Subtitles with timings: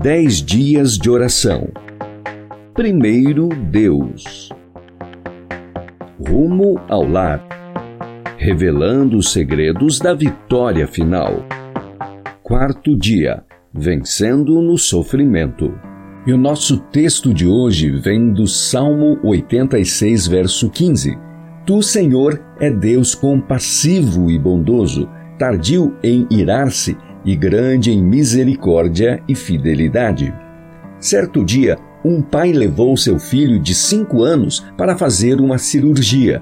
[0.00, 1.70] Dez dias de oração.
[2.72, 4.48] Primeiro Deus.
[6.24, 7.44] Rumo ao lar.
[8.36, 11.44] Revelando os segredos da vitória final.
[12.44, 13.42] Quarto dia.
[13.74, 15.74] Vencendo no sofrimento.
[16.24, 21.18] E o nosso texto de hoje vem do Salmo 86, verso 15.
[21.66, 25.08] Tu, Senhor, é Deus compassivo e bondoso,
[25.40, 26.96] tardio em irar-se
[27.28, 30.34] e grande em misericórdia e fidelidade.
[30.98, 36.40] Certo dia, um pai levou seu filho de cinco anos para fazer uma cirurgia.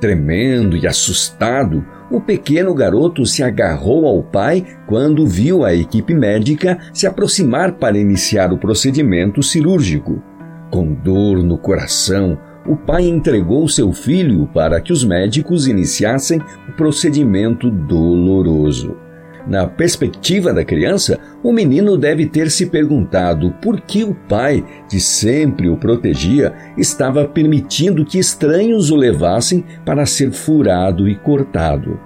[0.00, 6.78] Tremendo e assustado, o pequeno garoto se agarrou ao pai quando viu a equipe médica
[6.92, 10.20] se aproximar para iniciar o procedimento cirúrgico.
[10.68, 16.72] Com dor no coração, o pai entregou seu filho para que os médicos iniciassem o
[16.72, 19.03] procedimento doloroso.
[19.46, 24.98] Na perspectiva da criança, o menino deve ter se perguntado por que o pai, que
[24.98, 32.00] sempre o protegia, estava permitindo que estranhos o levassem para ser furado e cortado.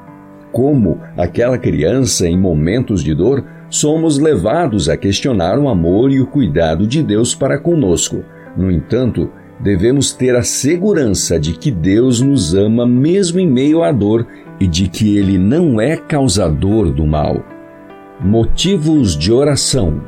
[0.50, 6.26] Como aquela criança em momentos de dor, somos levados a questionar o amor e o
[6.26, 8.24] cuidado de Deus para conosco.
[8.56, 13.92] No entanto, devemos ter a segurança de que Deus nos ama mesmo em meio à
[13.92, 14.26] dor
[14.60, 17.44] e de que Ele não é causador do mal.
[18.20, 20.02] Motivos de oração: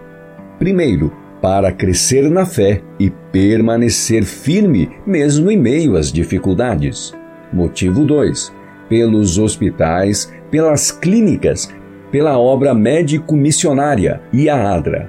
[0.58, 7.14] primeiro, para crescer na fé e permanecer firme mesmo em meio às dificuldades.
[7.52, 8.52] Motivo 2.
[8.88, 11.72] Pelos hospitais, pelas clínicas,
[12.10, 15.08] pela obra médico-missionária e a ADRA.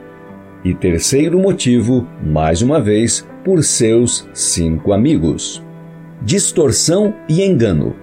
[0.64, 5.64] E terceiro motivo, mais uma vez, por seus cinco amigos.
[6.22, 7.96] Distorção e engano.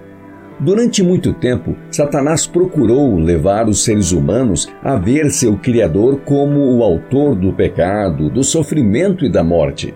[0.59, 6.83] Durante muito tempo, Satanás procurou levar os seres humanos a ver seu Criador como o
[6.83, 9.93] autor do pecado, do sofrimento e da morte.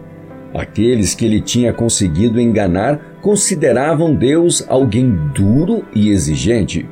[0.53, 6.87] Aqueles que ele tinha conseguido enganar consideravam Deus alguém duro e exigente.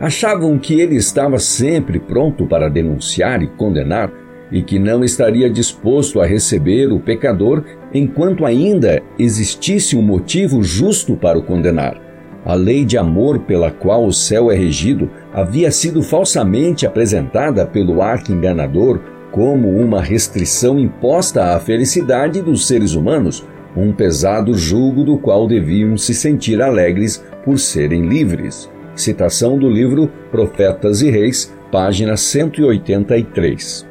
[0.00, 4.12] Achavam que ele estava sempre pronto para denunciar e condenar
[4.50, 11.14] e que não estaria disposto a receber o pecador enquanto ainda existisse um motivo justo
[11.16, 12.03] para o condenar.
[12.44, 18.02] A lei de amor pela qual o céu é regido havia sido falsamente apresentada pelo
[18.02, 19.00] arco enganador
[19.30, 23.44] como uma restrição imposta à felicidade dos seres humanos,
[23.74, 28.70] um pesado jugo do qual deviam se sentir alegres por serem livres.
[28.94, 33.86] Citação do livro Profetas e Reis, página 183.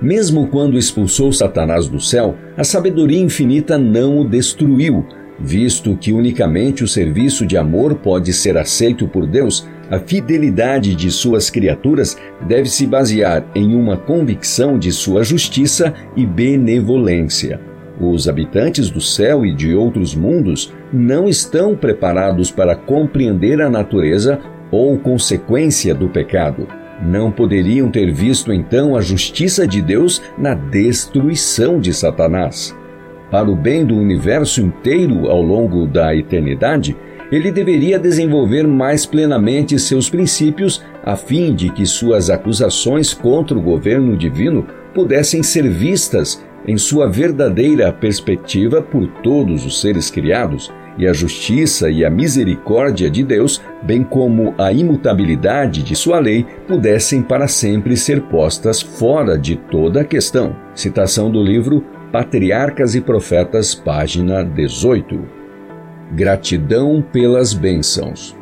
[0.00, 5.04] Mesmo quando expulsou Satanás do céu, a sabedoria infinita não o destruiu,
[5.38, 9.66] visto que unicamente o serviço de amor pode ser aceito por Deus.
[9.90, 12.16] A fidelidade de suas criaturas
[12.46, 17.60] deve se basear em uma convicção de sua justiça e benevolência.
[18.00, 24.38] Os habitantes do céu e de outros mundos não estão preparados para compreender a natureza
[24.70, 26.66] ou consequência do pecado.
[27.02, 32.74] Não poderiam ter visto então a justiça de Deus na destruição de Satanás.
[33.30, 36.96] Para o bem do universo inteiro ao longo da eternidade,
[37.30, 43.62] ele deveria desenvolver mais plenamente seus princípios a fim de que suas acusações contra o
[43.62, 51.06] governo divino pudessem ser vistas em sua verdadeira perspectiva por todos os seres criados e
[51.06, 57.22] a justiça e a misericórdia de Deus, bem como a imutabilidade de sua lei, pudessem
[57.22, 60.56] para sempre ser postas fora de toda a questão.
[60.74, 61.84] Citação do livro
[62.16, 65.20] Patriarcas e Profetas, página 18.
[66.12, 68.34] Gratidão pelas bênçãos.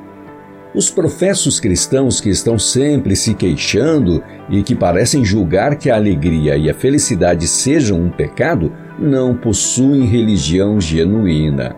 [0.73, 6.57] Os professos cristãos que estão sempre se queixando e que parecem julgar que a alegria
[6.57, 11.75] e a felicidade sejam um pecado, não possuem religião genuína.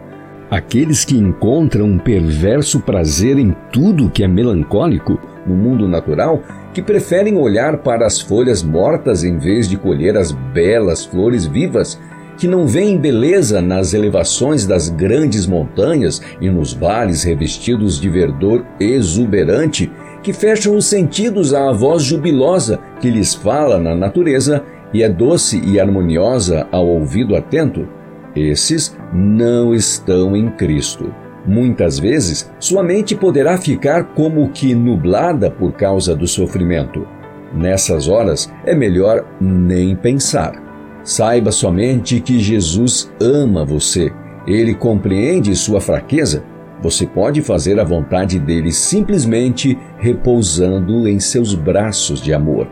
[0.50, 6.42] Aqueles que encontram um perverso prazer em tudo que é melancólico no mundo natural,
[6.74, 11.98] que preferem olhar para as folhas mortas em vez de colher as belas flores vivas,
[12.36, 18.64] que não veem beleza nas elevações das grandes montanhas e nos vales revestidos de verdor
[18.78, 19.90] exuberante,
[20.22, 25.60] que fecham os sentidos à voz jubilosa que lhes fala na natureza e é doce
[25.64, 27.88] e harmoniosa ao ouvido atento,
[28.34, 31.12] esses não estão em Cristo.
[31.46, 37.06] Muitas vezes, sua mente poderá ficar como que nublada por causa do sofrimento.
[37.54, 40.60] Nessas horas, é melhor nem pensar.
[41.04, 44.12] Saiba somente que Jesus ama você.
[44.46, 46.42] Ele compreende sua fraqueza.
[46.82, 52.68] Você pode fazer a vontade dele simplesmente repousando em seus braços de amor.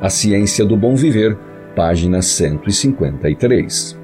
[0.00, 1.36] A ciência do bom viver
[1.74, 3.98] página 153.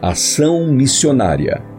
[0.00, 1.73] Ação missionária.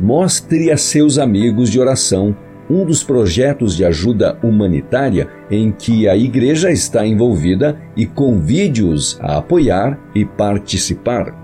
[0.00, 2.36] Mostre a seus amigos de oração
[2.70, 9.38] um dos projetos de ajuda humanitária em que a Igreja está envolvida e convide-os a
[9.38, 11.34] apoiar e participar.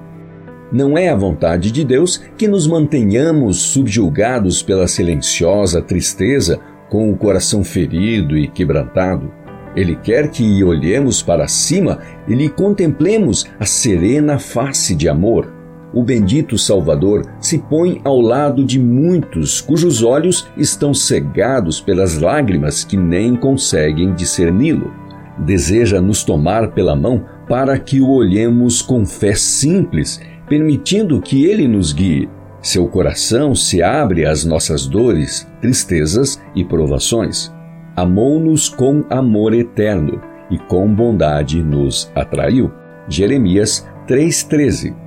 [0.71, 6.61] Não é a vontade de Deus que nos mantenhamos subjugados pela silenciosa tristeza,
[6.91, 9.33] com o coração ferido e quebrantado.
[9.75, 11.99] Ele quer que olhemos para cima
[12.29, 15.64] e lhe contemplemos a serena face de amor
[15.95, 22.83] o bendito Salvador se põe ao lado de muitos cujos olhos estão cegados pelas lágrimas
[22.83, 24.93] que nem conseguem discerni-lo.
[25.39, 31.69] Deseja nos tomar pela mão para que o olhemos com fé simples, permitindo que ele
[31.69, 32.29] nos guie.
[32.61, 37.53] Seu coração se abre às nossas dores, tristezas e provações.
[37.95, 40.21] Amou-nos com amor eterno
[40.51, 42.73] e com bondade nos atraiu.
[43.09, 45.04] Jeremias 3,13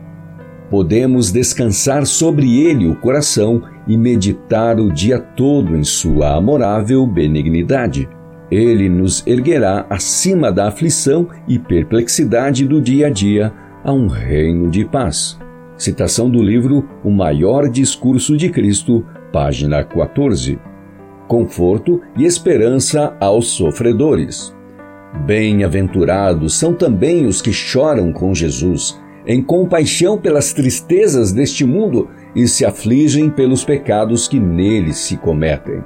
[0.69, 8.07] podemos descansar sobre ele o coração e meditar o dia todo em sua amorável benignidade.
[8.51, 13.53] Ele nos erguerá acima da aflição e perplexidade do dia a dia
[13.83, 15.37] a um reino de paz.
[15.77, 20.59] Citação do livro O Maior Discurso de Cristo, página 14.
[21.27, 24.55] Conforto e esperança aos sofredores.
[25.25, 32.47] Bem-aventurados são também os que choram com Jesus em compaixão pelas tristezas deste mundo e
[32.47, 35.83] se afligem pelos pecados que nele se cometem.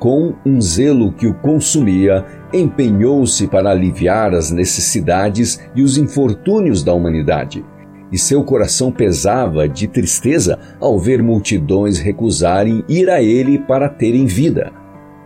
[0.00, 6.92] Com um zelo que o consumia, empenhou-se para aliviar as necessidades e os infortúnios da
[6.92, 7.64] humanidade.
[8.10, 14.26] E seu coração pesava de tristeza ao ver multidões recusarem ir a ele para terem
[14.26, 14.72] vida.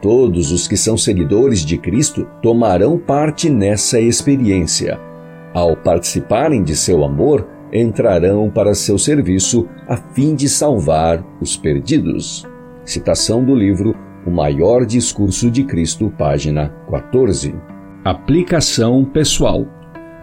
[0.03, 5.01] Todos os que são seguidores de Cristo tomarão parte nessa experiência
[5.55, 12.47] ao participarem de seu amor, entrarão para seu serviço a fim de salvar os perdidos.
[12.85, 13.95] Citação do livro
[14.27, 17.55] O Maior Discurso de Cristo, página 14.
[18.05, 19.67] Aplicação pessoal.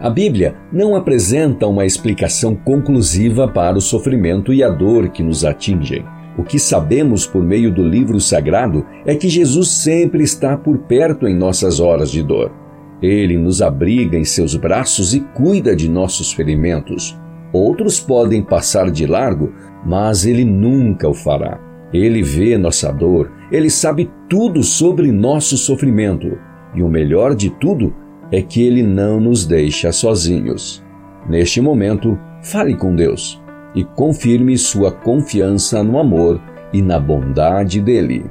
[0.00, 5.44] A Bíblia não apresenta uma explicação conclusiva para o sofrimento e a dor que nos
[5.44, 6.04] atingem.
[6.36, 11.28] O que sabemos por meio do livro sagrado é que Jesus sempre está por perto
[11.28, 12.63] em nossas horas de dor.
[13.04, 17.14] Ele nos abriga em seus braços e cuida de nossos ferimentos.
[17.52, 19.52] Outros podem passar de largo,
[19.84, 21.60] mas ele nunca o fará.
[21.92, 26.38] Ele vê nossa dor, ele sabe tudo sobre nosso sofrimento.
[26.74, 27.94] E o melhor de tudo
[28.32, 30.82] é que ele não nos deixa sozinhos.
[31.28, 33.38] Neste momento, fale com Deus
[33.74, 36.40] e confirme sua confiança no amor
[36.72, 38.24] e na bondade dele.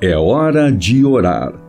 [0.00, 1.61] É hora de orar.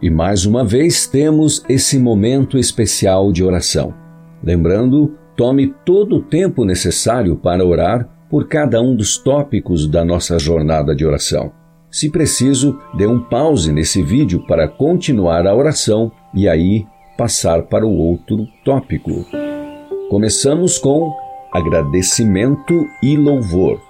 [0.00, 3.94] E mais uma vez temos esse momento especial de oração.
[4.42, 10.38] Lembrando, tome todo o tempo necessário para orar por cada um dos tópicos da nossa
[10.38, 11.50] jornada de oração.
[11.90, 16.84] Se preciso, dê um pause nesse vídeo para continuar a oração e aí
[17.16, 19.24] passar para o outro tópico.
[20.10, 21.10] Começamos com
[21.54, 23.80] agradecimento e louvor.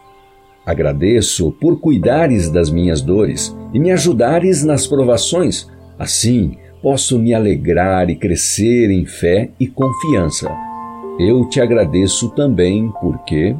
[0.64, 5.68] Agradeço por cuidares das minhas dores e me ajudares nas provações
[5.98, 10.54] Assim, posso me alegrar e crescer em fé e confiança.
[11.18, 13.56] Eu te agradeço também porque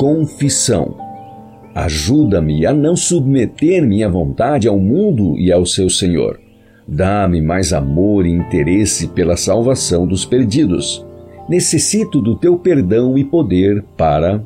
[0.00, 0.96] confissão.
[1.74, 6.40] Ajuda-me a não submeter minha vontade ao mundo e ao seu Senhor.
[6.88, 11.04] Dá-me mais amor e interesse pela salvação dos perdidos.
[11.50, 14.42] Necessito do teu perdão e poder para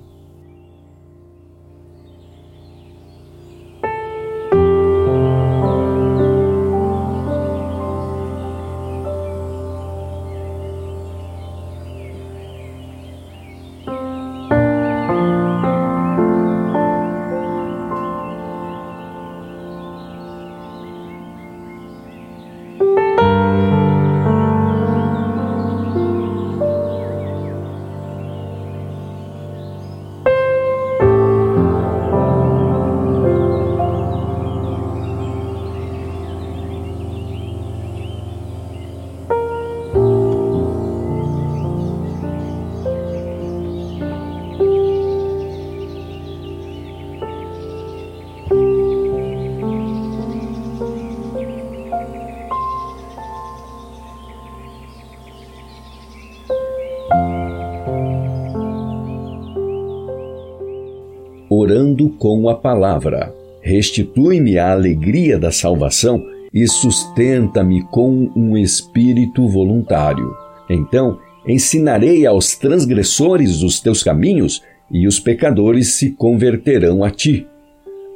[61.64, 63.34] revigorando com a palavra.
[63.62, 70.34] Restitui-me a alegria da salvação e sustenta-me com um espírito voluntário.
[70.68, 77.46] Então ensinarei aos transgressores os teus caminhos e os pecadores se converterão a ti.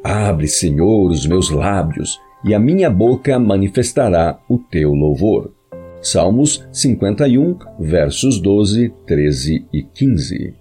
[0.05, 5.53] Abre, Senhor, os meus lábios, e a minha boca manifestará o teu louvor.
[6.01, 10.55] Salmos 51, versos 12, 13 e 15.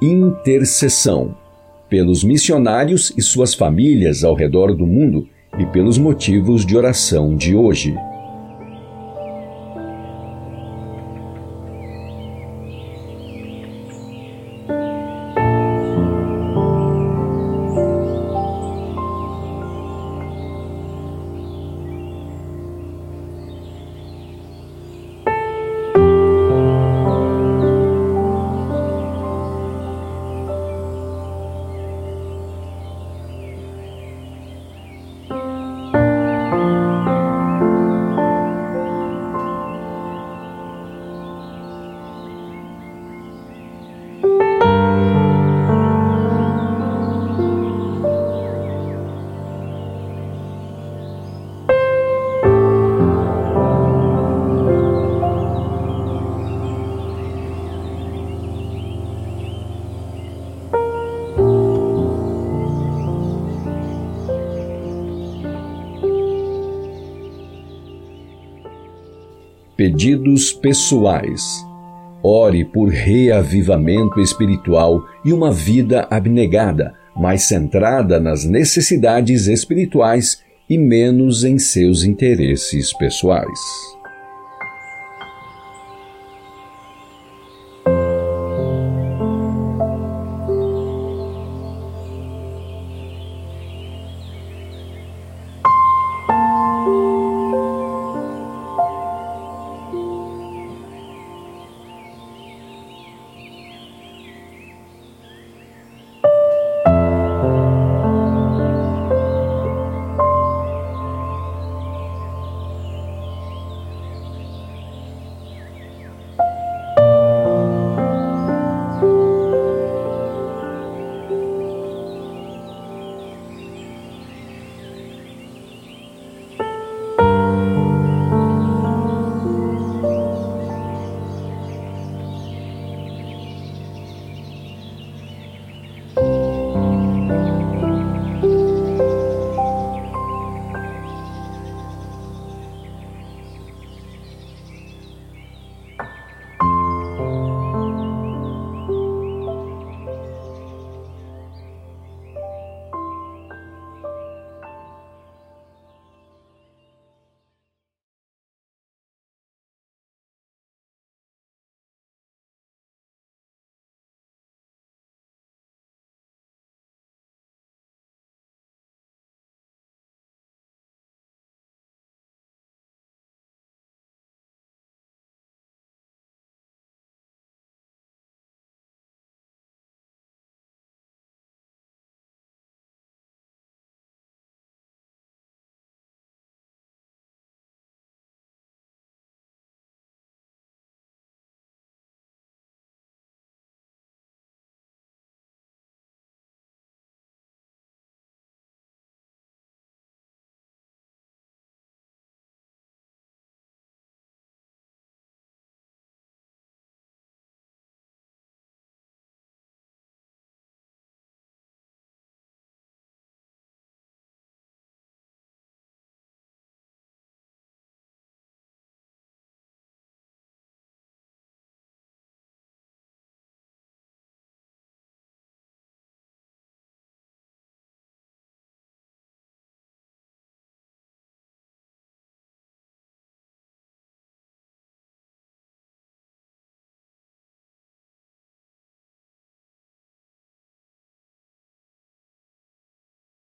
[0.00, 1.34] Intercessão
[1.88, 5.28] pelos missionários e suas famílias ao redor do mundo
[5.58, 7.94] e pelos motivos de oração de hoje.
[69.80, 71.66] Pedidos pessoais.
[72.22, 81.44] Ore por reavivamento espiritual e uma vida abnegada, mais centrada nas necessidades espirituais e menos
[81.44, 83.58] em seus interesses pessoais.